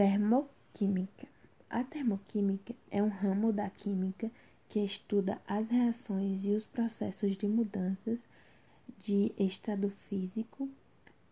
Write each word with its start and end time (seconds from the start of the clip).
Termoquímica. 0.00 1.28
A 1.68 1.84
termoquímica 1.84 2.74
é 2.90 3.02
um 3.02 3.10
ramo 3.10 3.52
da 3.52 3.68
química 3.68 4.30
que 4.66 4.80
estuda 4.80 5.38
as 5.46 5.68
reações 5.68 6.42
e 6.42 6.54
os 6.54 6.64
processos 6.64 7.36
de 7.36 7.46
mudanças 7.46 8.18
de 9.00 9.30
estado 9.38 9.90
físico 9.90 10.70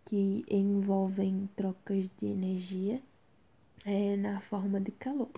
que 0.04 0.45
envolvem 0.50 1.48
trocas 1.57 2.11
de 2.20 2.27
energia 2.27 3.00
é, 3.86 4.18
na 4.18 4.39
forma 4.39 4.79
de 4.79 4.91
calor. 4.93 5.30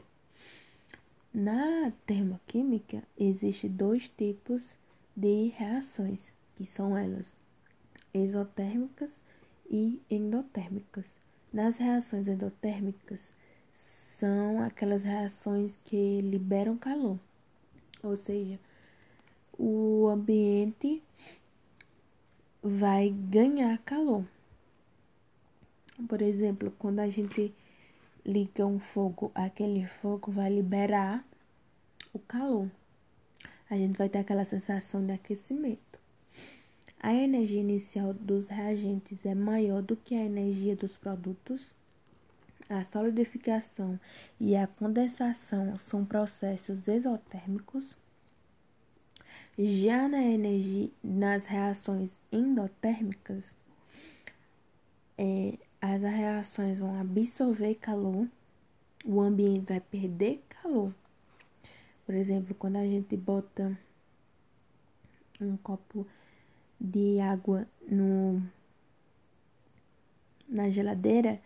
Na 1.32 1.92
termoquímica, 2.04 3.00
existem 3.16 3.70
dois 3.70 4.08
tipos 4.08 4.74
de 5.14 5.52
reações, 5.56 6.32
que 6.56 6.66
são 6.66 6.98
elas 6.98 7.36
exotérmicas 8.12 9.22
e 9.70 10.02
endotérmicas. 10.10 11.29
Nas 11.52 11.76
reações 11.78 12.28
endotérmicas, 12.28 13.20
são 13.74 14.62
aquelas 14.62 15.02
reações 15.02 15.76
que 15.84 16.20
liberam 16.20 16.76
calor, 16.76 17.18
ou 18.02 18.16
seja, 18.16 18.58
o 19.58 20.06
ambiente 20.08 21.02
vai 22.62 23.10
ganhar 23.10 23.78
calor. 23.78 24.24
Por 26.06 26.22
exemplo, 26.22 26.70
quando 26.78 27.00
a 27.00 27.08
gente 27.08 27.52
liga 28.24 28.66
um 28.66 28.78
fogo, 28.78 29.32
aquele 29.34 29.86
fogo 30.00 30.30
vai 30.30 30.50
liberar 30.54 31.24
o 32.12 32.18
calor. 32.18 32.70
A 33.68 33.76
gente 33.76 33.96
vai 33.96 34.08
ter 34.08 34.18
aquela 34.18 34.44
sensação 34.44 35.04
de 35.04 35.12
aquecimento. 35.12 35.89
A 37.02 37.14
energia 37.14 37.60
inicial 37.60 38.12
dos 38.12 38.48
reagentes 38.48 39.24
é 39.24 39.34
maior 39.34 39.80
do 39.80 39.96
que 39.96 40.14
a 40.14 40.22
energia 40.22 40.76
dos 40.76 40.98
produtos. 40.98 41.74
A 42.68 42.84
solidificação 42.84 43.98
e 44.38 44.54
a 44.54 44.66
condensação 44.66 45.78
são 45.78 46.04
processos 46.04 46.86
exotérmicos. 46.86 47.96
Já 49.58 50.06
na 50.08 50.22
energia, 50.22 50.90
nas 51.02 51.46
reações 51.46 52.20
endotérmicas, 52.30 53.54
é, 55.16 55.58
as 55.80 56.02
reações 56.02 56.78
vão 56.78 57.00
absorver 57.00 57.76
calor, 57.76 58.28
o 59.06 59.22
ambiente 59.22 59.64
vai 59.66 59.80
perder 59.80 60.42
calor. 60.50 60.94
Por 62.04 62.14
exemplo, 62.14 62.54
quando 62.54 62.76
a 62.76 62.84
gente 62.84 63.16
bota 63.16 63.76
um 65.40 65.56
copo 65.56 66.06
de 66.80 67.20
água 67.20 67.66
no 67.88 68.42
na 70.48 70.68
geladeira, 70.68 71.40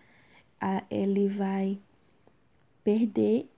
a, 0.60 0.82
ele 0.90 1.28
vai 1.28 1.78
perder 2.82 3.50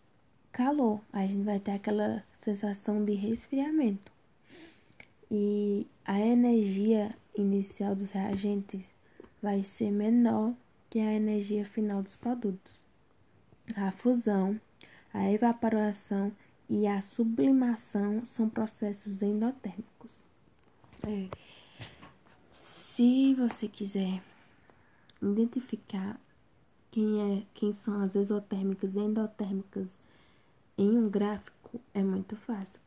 calor. 0.50 1.00
A 1.12 1.24
gente 1.26 1.44
vai 1.44 1.60
ter 1.60 1.72
aquela 1.72 2.24
sensação 2.40 3.04
de 3.04 3.12
resfriamento. 3.12 4.10
E 5.30 5.86
a 6.04 6.20
energia 6.20 7.14
inicial 7.36 7.94
dos 7.94 8.10
reagentes 8.10 8.82
vai 9.40 9.62
ser 9.62 9.90
menor 9.90 10.54
que 10.90 10.98
a 10.98 11.12
energia 11.12 11.64
final 11.64 12.02
dos 12.02 12.16
produtos. 12.16 12.84
A 13.76 13.90
fusão, 13.92 14.60
a 15.12 15.30
evaporação 15.30 16.32
e 16.68 16.86
a 16.86 17.00
sublimação 17.00 18.24
são 18.24 18.48
processos 18.48 19.22
endotérmicos. 19.22 20.24
É. 21.06 21.28
Se 22.96 23.34
você 23.34 23.68
quiser 23.68 24.22
identificar 25.20 26.18
quem, 26.90 27.20
é, 27.20 27.42
quem 27.52 27.70
são 27.70 28.00
as 28.00 28.16
exotérmicas 28.16 28.94
e 28.94 28.98
endotérmicas 28.98 29.98
em 30.78 30.96
um 30.96 31.10
gráfico, 31.10 31.78
é 31.92 32.02
muito 32.02 32.34
fácil. 32.36 32.80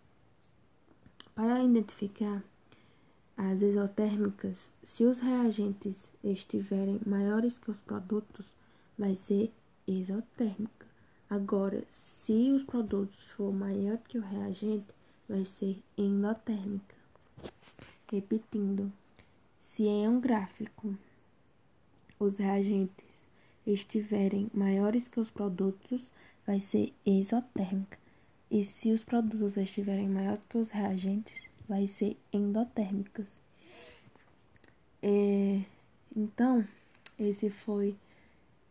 Para 1.35 1.63
identificar 1.63 2.43
as 3.37 3.61
exotérmicas, 3.61 4.71
se 4.81 5.03
os 5.03 5.19
reagentes 5.19 6.09
estiverem 6.23 6.99
maiores 7.05 7.59
que 7.59 7.69
os 7.69 7.79
produtos, 7.79 8.47
vai 8.97 9.15
ser 9.15 9.53
exotérmica. 9.87 10.87
Agora, 11.29 11.83
se 11.93 12.49
os 12.49 12.63
produtos 12.63 13.29
for 13.33 13.53
maior 13.53 13.99
que 13.99 14.17
o 14.17 14.23
reagente, 14.23 14.91
vai 15.29 15.45
ser 15.45 15.77
endotérmica. 15.95 16.95
Repetindo, 18.11 18.91
se 19.79 19.85
em 19.85 20.09
um 20.09 20.19
gráfico 20.19 20.93
os 22.19 22.37
reagentes 22.37 23.25
estiverem 23.65 24.51
maiores 24.53 25.07
que 25.07 25.21
os 25.21 25.31
produtos, 25.31 26.11
vai 26.45 26.59
ser 26.59 26.93
exotérmica. 27.05 27.97
E 28.51 28.65
se 28.65 28.91
os 28.91 29.05
produtos 29.05 29.55
estiverem 29.55 30.09
maiores 30.09 30.41
que 30.49 30.57
os 30.57 30.69
reagentes, 30.69 31.47
vai 31.65 31.87
ser 31.87 32.17
endotérmicas. 32.33 33.25
É, 35.01 35.61
então, 36.13 36.67
esse 37.17 37.49
foi 37.49 37.95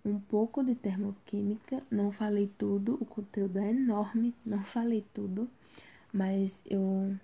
um 0.04 0.20
pouco 0.20 0.62
de 0.62 0.75
termoquímica. 0.75 1.82
Não 1.90 2.12
falei 2.12 2.52
tudo, 2.58 2.98
o 3.00 3.06
conteúdo 3.06 3.58
é 3.58 3.70
enorme, 3.70 4.34
não 4.44 4.62
falei 4.62 5.02
tudo, 5.14 5.48
mas 6.12 6.60
eu 6.66 7.16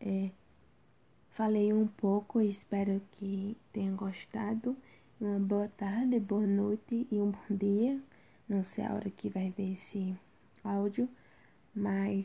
é, 0.00 0.30
falei 1.30 1.72
um 1.72 1.86
pouco. 1.86 2.40
Espero 2.40 3.00
que 3.12 3.56
tenham 3.72 3.96
gostado. 3.96 4.76
Uma 5.20 5.38
boa 5.38 5.68
tarde, 5.76 6.18
boa 6.18 6.46
noite 6.46 7.06
e 7.10 7.20
um 7.20 7.30
bom 7.30 7.56
dia. 7.56 8.00
Não 8.48 8.64
sei 8.64 8.84
a 8.84 8.94
hora 8.94 9.10
que 9.10 9.28
vai 9.28 9.50
ver 9.50 9.72
esse 9.74 10.16
áudio, 10.64 11.08
mas 11.74 12.24